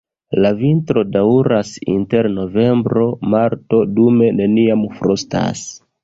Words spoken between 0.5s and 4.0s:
vintro daŭras inter novembro-marto,